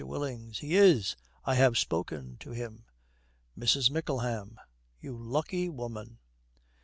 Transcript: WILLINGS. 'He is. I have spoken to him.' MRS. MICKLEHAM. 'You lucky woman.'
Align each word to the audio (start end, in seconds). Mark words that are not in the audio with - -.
WILLINGS. 0.03 0.57
'He 0.57 0.77
is. 0.77 1.15
I 1.45 1.53
have 1.53 1.77
spoken 1.77 2.35
to 2.39 2.49
him.' 2.49 2.85
MRS. 3.55 3.91
MICKLEHAM. 3.91 4.59
'You 4.99 5.15
lucky 5.15 5.69
woman.' 5.69 6.17